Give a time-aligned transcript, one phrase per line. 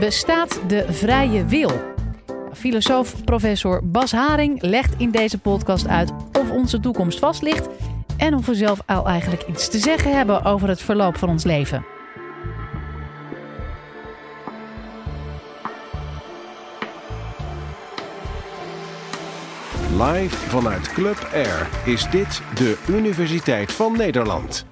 [0.00, 1.70] Bestaat de vrije wil?
[2.52, 7.68] Filosoof professor Bas Haring legt in deze podcast uit of onze toekomst vast ligt
[8.16, 11.44] en of we zelf al eigenlijk iets te zeggen hebben over het verloop van ons
[11.44, 11.84] leven.
[19.98, 24.66] Live vanuit Club Air is dit de Universiteit van Nederland.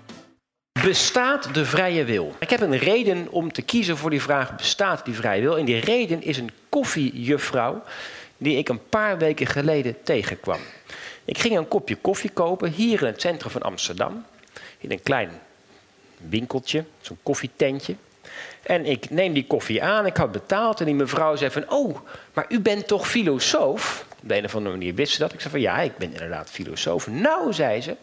[0.88, 2.34] Bestaat de vrije wil?
[2.38, 5.58] Ik heb een reden om te kiezen voor die vraag: bestaat die vrije wil?
[5.58, 7.82] En die reden is een koffiejuffrouw
[8.36, 10.60] die ik een paar weken geleden tegenkwam.
[11.24, 14.24] Ik ging een kopje koffie kopen hier in het centrum van Amsterdam.
[14.78, 15.30] In een klein
[16.28, 17.94] winkeltje, zo'n koffietentje.
[18.62, 21.70] En ik neem die koffie aan, ik had betaald en die mevrouw zei van...
[21.70, 21.98] oh,
[22.32, 24.06] maar u bent toch filosoof?
[24.22, 25.32] Op de een of andere manier wist ze dat.
[25.32, 27.08] Ik zei van ja, ik ben inderdaad filosoof.
[27.08, 27.96] Nou, zei ze,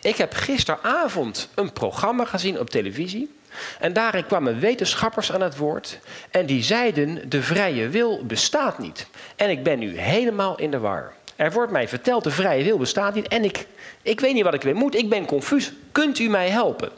[0.00, 3.36] ik heb gisteravond een programma gezien op televisie.
[3.78, 5.98] En daarin kwamen wetenschappers aan het woord.
[6.30, 9.06] En die zeiden: de vrije wil bestaat niet.
[9.36, 11.12] En ik ben nu helemaal in de war.
[11.36, 13.28] Er wordt mij verteld: de vrije wil bestaat niet.
[13.28, 13.66] En ik,
[14.02, 14.94] ik weet niet wat ik weer moet.
[14.94, 15.72] Ik ben confuus.
[15.92, 16.90] Kunt u mij helpen?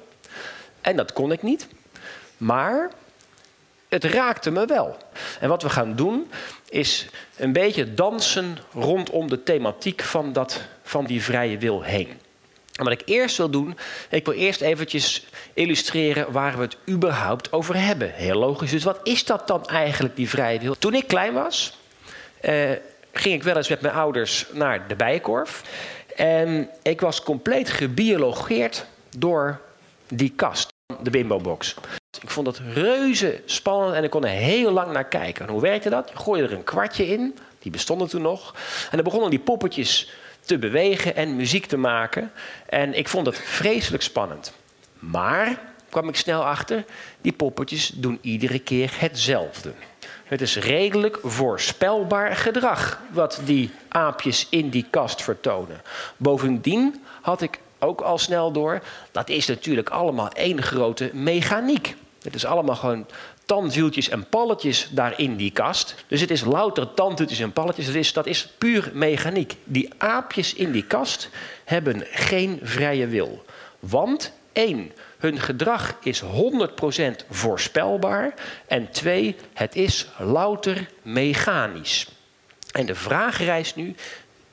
[0.80, 1.66] En dat kon ik niet.
[2.36, 2.91] Maar
[3.88, 4.97] het raakte me wel.
[5.41, 6.30] En wat we gaan doen
[6.69, 12.20] is een beetje dansen rondom de thematiek van, dat, van die vrije wil heen.
[12.81, 13.77] En wat ik eerst wil doen,
[14.11, 18.12] ik wil eerst eventjes illustreren waar we het überhaupt over hebben.
[18.12, 18.70] Heel logisch.
[18.70, 20.78] Dus wat is dat dan eigenlijk, die vrije wil?
[20.78, 21.78] Toen ik klein was,
[22.41, 22.70] eh,
[23.12, 25.62] ging ik wel eens met mijn ouders naar de bijenkorf.
[26.17, 29.61] En ik was compleet gebiologeerd door
[30.09, 30.69] die kast,
[31.03, 31.75] de bimbo-box.
[32.20, 35.47] Ik vond dat reuze spannend en ik kon er heel lang naar kijken.
[35.47, 36.11] En hoe werkte dat?
[36.12, 38.55] Je gooide er een kwartje in, die bestonden toen nog.
[38.91, 40.11] En dan begonnen die poppetjes
[40.44, 42.33] te bewegen en muziek te maken.
[42.66, 44.52] En ik vond het vreselijk spannend.
[44.98, 46.84] Maar, kwam ik snel achter,
[47.20, 49.72] die poppetjes doen iedere keer hetzelfde.
[50.24, 55.82] Het is redelijk voorspelbaar gedrag wat die aapjes in die kast vertonen.
[56.16, 61.97] Bovendien had ik ook al snel door, dat is natuurlijk allemaal één grote mechaniek.
[62.22, 63.06] Het is allemaal gewoon
[63.50, 65.94] tandwieltjes en palletjes daar in die kast.
[66.06, 67.87] Dus het is louter tandwieltjes en palletjes.
[67.87, 69.56] Dat is, dat is puur mechaniek.
[69.65, 71.28] Die aapjes in die kast
[71.65, 73.44] hebben geen vrije wil.
[73.78, 76.27] Want één, hun gedrag is 100%
[77.31, 78.34] voorspelbaar.
[78.66, 82.09] En twee, het is louter mechanisch.
[82.72, 83.94] En de vraag rijst nu,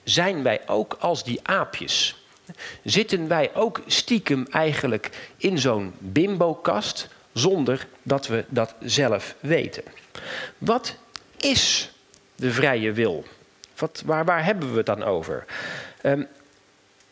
[0.03, 2.25] zijn wij ook als die aapjes?
[2.83, 7.07] Zitten wij ook stiekem eigenlijk in zo'n bimbo-kast
[7.37, 9.83] zonder dat we dat zelf weten?
[10.57, 10.95] Wat
[11.37, 11.91] is
[12.35, 13.25] de vrije wil?
[13.77, 15.45] Wat, waar, waar hebben we het dan over?
[16.03, 16.27] Um,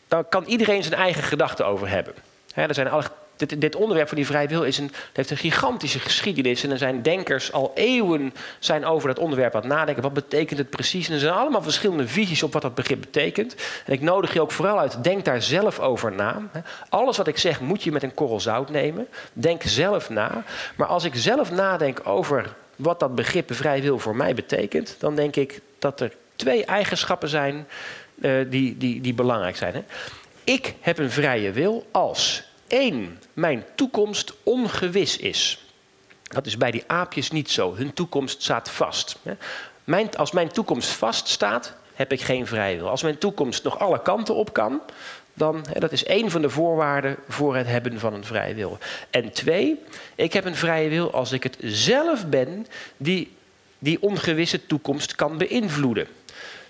[0.08, 2.14] daar kan iedereen zijn eigen gedachten over hebben.
[2.54, 2.90] er zijn
[3.36, 6.64] dit, dit, onderwerp van die vrije wil is een, heeft een gigantische geschiedenis.
[6.64, 10.02] En er zijn denkers al eeuwen zijn over dat onderwerp aan het nadenken.
[10.02, 11.08] Wat betekent het precies?
[11.08, 13.54] En er zijn allemaal verschillende visies op wat dat begrip betekent.
[13.84, 16.42] En ik nodig je ook vooral uit, denk daar zelf over na.
[16.88, 19.06] Alles wat ik zeg moet je met een korrel zout nemen.
[19.32, 20.44] Denk zelf na.
[20.76, 24.96] Maar als ik zelf nadenk over wat dat begrip vrije wil voor mij betekent...
[24.98, 27.66] dan denk ik dat er twee eigenschappen zijn
[28.20, 29.74] uh, die, die, die belangrijk zijn.
[29.74, 29.82] Hè?
[30.44, 35.64] Ik heb een vrije wil als één, mijn toekomst ongewis is.
[36.22, 37.74] Dat is bij die aapjes niet zo.
[37.74, 39.16] Hun toekomst staat vast.
[40.16, 42.88] Als mijn toekomst vaststaat, heb ik geen vrije wil.
[42.88, 44.80] Als mijn toekomst nog alle kanten op kan,
[45.34, 48.78] dan dat is één van de voorwaarden voor het hebben van een vrije wil.
[49.10, 49.82] En twee,
[50.14, 52.66] ik heb een vrije wil als ik het zelf ben
[52.96, 53.34] die
[53.78, 56.06] die ongewisse toekomst kan beïnvloeden.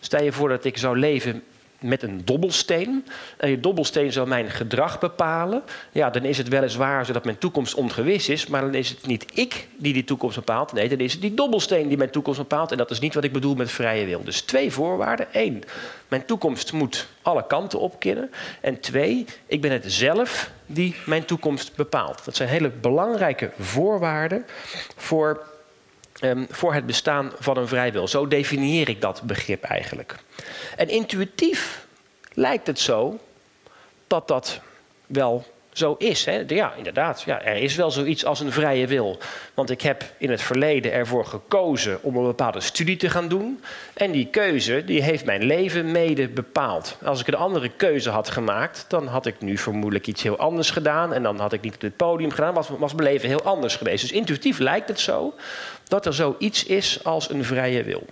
[0.00, 1.42] Stel je voor dat ik zou leven
[1.88, 3.06] met een dobbelsteen.
[3.36, 5.62] En die dobbelsteen zal mijn gedrag bepalen.
[5.92, 8.46] Ja, dan is het weliswaar zo dat mijn toekomst ongewis is.
[8.46, 10.72] Maar dan is het niet ik die die toekomst bepaalt.
[10.72, 12.70] Nee, dan is het die dobbelsteen die mijn toekomst bepaalt.
[12.70, 14.24] En dat is niet wat ik bedoel met vrije wil.
[14.24, 15.26] Dus twee voorwaarden.
[15.32, 15.62] Eén,
[16.08, 18.30] mijn toekomst moet alle kanten opkennen.
[18.60, 22.24] En twee, ik ben het zelf die mijn toekomst bepaalt.
[22.24, 24.46] Dat zijn hele belangrijke voorwaarden
[24.96, 25.54] voor
[26.20, 28.08] Um, voor het bestaan van een vrijwil.
[28.08, 30.16] Zo definieer ik dat begrip eigenlijk.
[30.76, 31.86] En intuïtief
[32.32, 33.18] lijkt het zo
[34.06, 34.60] dat dat
[35.06, 35.46] wel
[35.76, 36.24] zo is.
[36.24, 36.42] Hè?
[36.46, 37.22] Ja, inderdaad.
[37.22, 39.18] Ja, er is wel zoiets als een vrije wil.
[39.54, 43.62] Want ik heb in het verleden ervoor gekozen om een bepaalde studie te gaan doen.
[43.94, 46.98] En die keuze die heeft mijn leven mede bepaald.
[47.04, 50.70] Als ik een andere keuze had gemaakt, dan had ik nu vermoedelijk iets heel anders
[50.70, 51.12] gedaan.
[51.12, 52.54] En dan had ik niet op het podium gedaan.
[52.54, 54.02] Was, was mijn leven heel anders geweest.
[54.02, 55.34] Dus intuïtief lijkt het zo
[55.88, 58.06] dat er zoiets is als een vrije wil.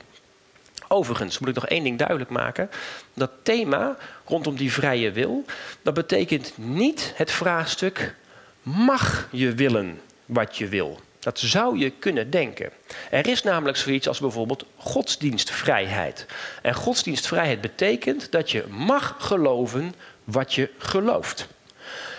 [0.94, 2.70] Overigens moet ik nog één ding duidelijk maken.
[3.14, 5.44] Dat thema rondom die vrije wil,
[5.82, 8.14] dat betekent niet het vraagstuk:
[8.62, 11.00] mag je willen wat je wil?
[11.18, 12.70] Dat zou je kunnen denken.
[13.10, 16.26] Er is namelijk zoiets als bijvoorbeeld godsdienstvrijheid.
[16.62, 19.94] En godsdienstvrijheid betekent dat je mag geloven
[20.24, 21.46] wat je gelooft.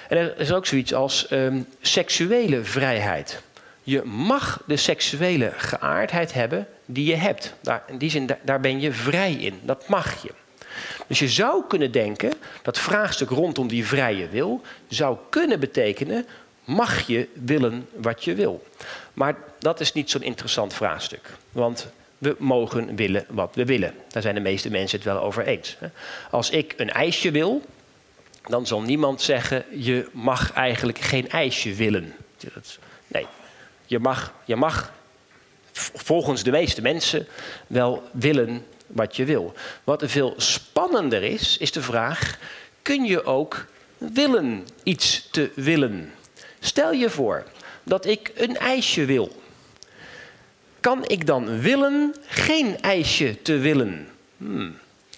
[0.09, 3.41] En er is ook zoiets als ehm, seksuele vrijheid.
[3.83, 7.53] Je mag de seksuele geaardheid hebben die je hebt.
[7.61, 9.59] Daar, in die zin, daar ben je vrij in.
[9.63, 10.31] Dat mag je.
[11.07, 16.25] Dus je zou kunnen denken dat vraagstuk rondom die vrije wil zou kunnen betekenen:
[16.63, 18.67] mag je willen wat je wil?
[19.13, 21.29] Maar dat is niet zo'n interessant vraagstuk.
[21.51, 21.87] Want
[22.17, 23.93] we mogen willen wat we willen.
[24.07, 25.77] Daar zijn de meeste mensen het wel over eens.
[26.31, 27.61] Als ik een ijsje wil,
[28.47, 32.13] dan zal niemand zeggen: je mag eigenlijk geen ijsje willen.
[33.07, 33.25] Nee,
[33.85, 34.93] je mag, je mag
[35.93, 37.27] volgens de meeste mensen
[37.67, 39.53] wel willen wat je wil.
[39.83, 42.39] Wat er veel spannender is, is de vraag:
[42.81, 43.65] kun je ook
[43.97, 46.13] willen iets te willen?
[46.59, 47.43] Stel je voor
[47.83, 49.41] dat ik een ijsje wil.
[50.79, 54.07] Kan ik dan willen geen ijsje te willen?
[54.37, 54.77] Hmm,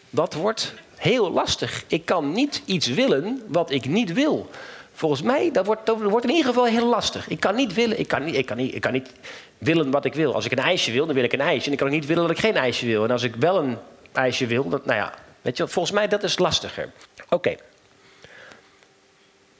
[0.09, 1.83] dat wordt heel lastig.
[1.87, 4.49] Ik kan niet iets willen wat ik niet wil.
[4.97, 7.27] Volgens mij, dat wordt, dat wordt in ieder geval heel lastig.
[7.27, 9.11] Ik kan niet willen, ik kan niet, ik kan niet, ik kan niet
[9.57, 10.33] willen wat ik wil.
[10.33, 11.65] Als ik een ijsje wil, dan wil ik een ijsje.
[11.65, 13.03] En ik kan ook niet willen dat ik geen ijsje wil.
[13.03, 13.77] En als ik wel een
[14.11, 16.91] ijsje wil, nou ja, weet je, volgens mij dat is lastiger.
[17.29, 17.55] Oké.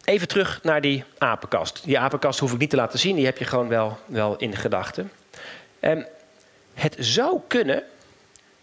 [0.04, 1.84] Even terug naar die apenkast.
[1.84, 4.56] Die apenkast hoef ik niet te laten zien, die heb je gewoon wel, wel in
[4.56, 5.12] gedachten.
[5.82, 6.06] Um,
[6.74, 7.84] het zou kunnen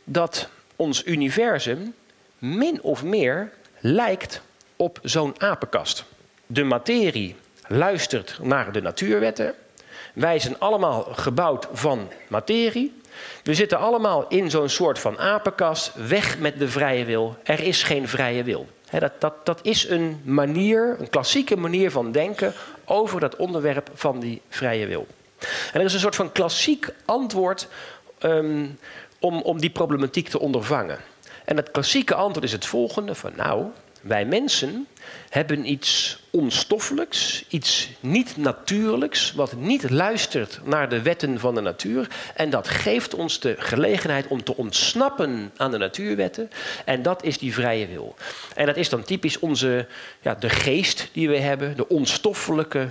[0.05, 1.95] dat ons universum
[2.39, 4.41] min of meer lijkt
[4.77, 6.05] op zo'n apenkast.
[6.47, 7.37] De materie
[7.67, 9.55] luistert naar de natuurwetten.
[10.15, 13.01] Wij zijn allemaal gebouwd van materie.
[13.43, 17.37] We zitten allemaal in zo'n soort van apenkast, weg met de vrije wil.
[17.43, 18.67] Er is geen vrije wil.
[18.91, 22.53] dat, dat, dat is een manier, een klassieke manier van denken
[22.85, 25.07] over dat onderwerp van die vrije wil.
[25.73, 27.69] En er is een soort van klassiek antwoord
[28.21, 28.79] um,
[29.19, 30.99] om, om die problematiek te ondervangen.
[31.45, 33.67] En het klassieke antwoord is het volgende: van nou,
[34.05, 34.87] wij mensen
[35.29, 42.09] hebben iets onstoffelijks, iets niet natuurlijks, wat niet luistert naar de wetten van de natuur.
[42.35, 46.51] En dat geeft ons de gelegenheid om te ontsnappen aan de natuurwetten.
[46.85, 48.15] En dat is die vrije wil.
[48.55, 49.87] En dat is dan typisch onze,
[50.21, 52.89] ja, de geest die we hebben, de onstoffelijke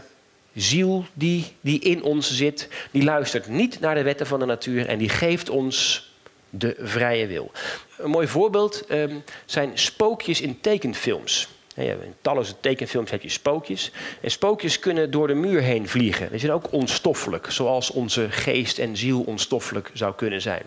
[0.56, 2.69] ziel die, die in ons zit.
[2.92, 6.12] Die luistert niet naar de wetten van de natuur en die geeft ons
[6.55, 7.51] de vrije wil.
[7.97, 9.15] Een mooi voorbeeld ehm,
[9.45, 11.47] zijn spookjes in tekenfilms.
[11.75, 13.91] In talloze tekenfilms heb je spookjes.
[14.21, 16.29] En spookjes kunnen door de muur heen vliegen.
[16.29, 20.61] Die zijn ook onstoffelijk, zoals onze geest en ziel onstoffelijk zou kunnen zijn.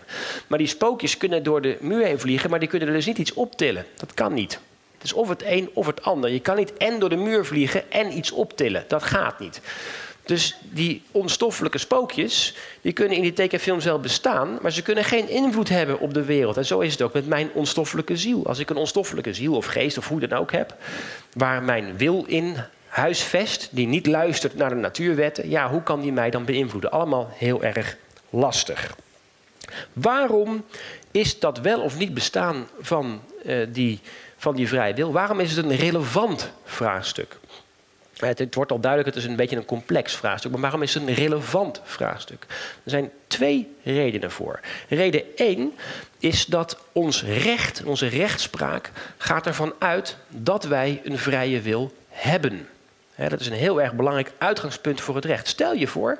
[0.47, 3.17] Maar die spookjes kunnen door de muur heen vliegen, maar die kunnen er dus niet
[3.17, 3.85] iets optillen.
[3.95, 4.59] Dat kan niet.
[4.93, 6.29] Het is of het een of het ander.
[6.29, 8.85] Je kan niet en door de muur vliegen en iets optillen.
[8.87, 9.61] Dat gaat niet.
[10.27, 15.29] Dus die onstoffelijke spookjes, die kunnen in die tekenfilms wel bestaan, maar ze kunnen geen
[15.29, 16.57] invloed hebben op de wereld.
[16.57, 18.47] En zo is het ook met mijn onstoffelijke ziel.
[18.47, 20.75] Als ik een onstoffelijke ziel of geest of hoe dan ook heb,
[21.33, 22.55] waar mijn wil in
[22.87, 26.91] huisvest, die niet luistert naar de natuurwetten, ja, hoe kan die mij dan beïnvloeden?
[26.91, 27.97] Allemaal heel erg
[28.29, 28.95] lastig.
[29.93, 30.65] Waarom
[31.11, 33.99] is dat wel of niet bestaan van, uh, die,
[34.37, 35.11] van die vrije wil?
[35.11, 37.37] Waarom is het een relevant vraagstuk?
[38.19, 40.51] Het, wordt al duidelijk, het is een beetje een complex vraagstuk.
[40.51, 42.45] Maar waarom is het een relevant vraagstuk?
[42.83, 44.59] Er zijn twee redenen voor.
[44.89, 45.73] Reden één
[46.19, 52.67] is dat ons recht, onze rechtspraak, gaat ervan uit dat wij een vrije wil hebben.
[53.15, 55.47] dat is een heel erg belangrijk uitgangspunt voor het recht.
[55.47, 56.17] Stel je voor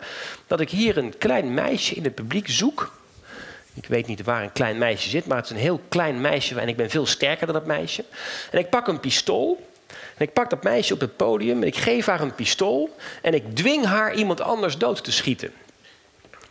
[0.48, 2.96] dat ik hier een klein meisje in het publiek zoek.
[3.74, 6.60] Ik weet niet waar een klein meisje zit, maar het is een heel klein meisje
[6.60, 8.04] en ik ben veel sterker dan dat meisje.
[8.52, 11.76] En ik pak een pistool en ik pak dat meisje op het podium en ik
[11.76, 15.52] geef haar een pistool en ik dwing haar iemand anders dood te schieten.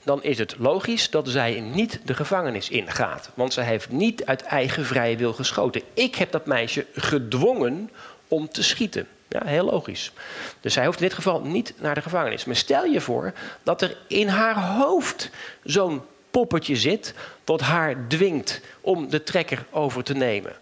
[0.04, 3.30] Dan is het logisch dat zij niet de gevangenis ingaat.
[3.34, 5.82] Want zij heeft niet uit eigen vrije wil geschoten.
[5.94, 7.90] Ik heb dat meisje gedwongen
[8.28, 9.08] om te schieten.
[9.28, 10.12] Ja, heel logisch.
[10.60, 12.44] Dus zij hoeft in dit geval niet naar de gevangenis.
[12.44, 15.30] Maar stel je voor dat er in haar hoofd
[15.62, 17.14] zo'n poppetje zit
[17.44, 20.52] dat haar dwingt om de trekker over te nemen.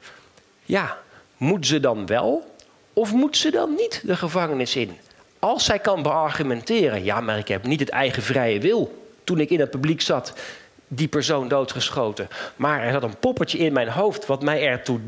[0.62, 0.98] Ja,
[1.36, 2.53] moet ze dan wel
[2.94, 4.96] of moet ze dan niet de gevangenis in?
[5.38, 9.04] Als zij kan beargumenteren, ja, maar ik heb niet het eigen vrije wil.
[9.24, 10.32] Toen ik in het publiek zat,
[10.88, 12.28] die persoon doodgeschoten.
[12.56, 15.00] Maar er zat een poppetje in mijn hoofd wat mij ertoe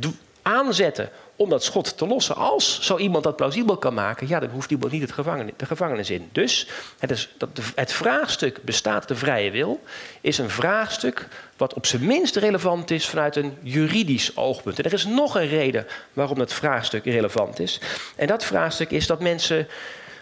[0.43, 2.37] aanzette om dat schot te lossen.
[2.37, 5.67] Als zo iemand dat plausibel kan maken, ja, dan hoeft iemand niet het gevangenis, de
[5.67, 6.29] gevangenis in.
[6.33, 9.81] Dus het, is, dat het vraagstuk bestaat de vrije wil,
[10.21, 14.79] is een vraagstuk wat op zijn minst relevant is vanuit een juridisch oogpunt.
[14.79, 17.81] En er is nog een reden waarom dat vraagstuk relevant is.
[18.17, 19.69] En dat vraagstuk is dat mensen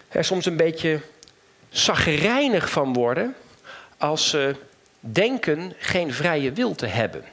[0.07, 0.99] er soms een beetje
[1.69, 3.35] zagrijnig van worden
[3.97, 4.55] als ze
[4.99, 7.23] denken geen vrije wil te hebben.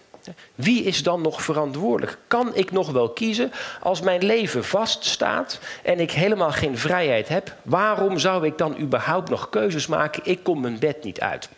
[0.54, 2.18] Wie is dan nog verantwoordelijk?
[2.26, 7.56] Kan ik nog wel kiezen als mijn leven vaststaat en ik helemaal geen vrijheid heb?
[7.62, 10.22] Waarom zou ik dan überhaupt nog keuzes maken?
[10.24, 11.48] Ik kom mijn bed niet uit.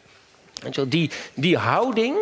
[0.88, 2.16] Die, die houding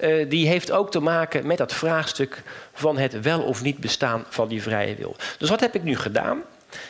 [0.00, 4.24] uh, die heeft ook te maken met dat vraagstuk van het wel of niet bestaan
[4.28, 5.16] van die vrije wil.
[5.38, 6.42] Dus wat heb ik nu gedaan?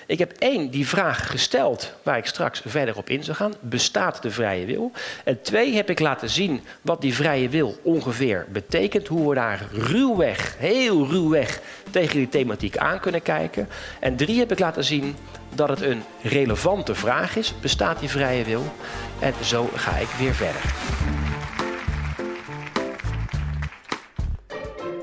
[0.06, 3.54] Ik heb één, die vraag gesteld waar ik straks verder op in zal gaan.
[3.60, 4.92] Bestaat de vrije wil?
[5.24, 9.08] En twee, heb ik laten zien wat die vrije wil ongeveer betekent.
[9.08, 11.60] Hoe we daar ruwweg, heel ruwweg,
[11.90, 13.68] tegen die thematiek aan kunnen kijken.
[14.00, 15.16] En drie, heb ik laten zien
[15.54, 17.54] dat het een relevante vraag is.
[17.60, 18.72] Bestaat die vrije wil?
[19.20, 20.74] En zo ga ik weer verder.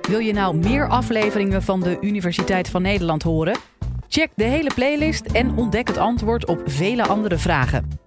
[0.10, 3.69] Wil je nou meer afleveringen van de Universiteit van Nederland horen?
[4.12, 7.99] Check de hele playlist en ontdek het antwoord op vele andere vragen.